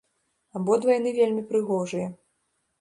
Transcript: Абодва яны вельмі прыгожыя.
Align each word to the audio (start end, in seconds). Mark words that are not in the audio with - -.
Абодва 0.59 0.95
яны 0.99 1.13
вельмі 1.19 1.45
прыгожыя. 1.53 2.11